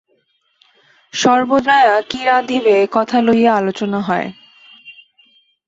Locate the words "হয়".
4.01-4.27